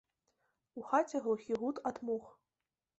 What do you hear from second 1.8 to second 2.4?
ад мух.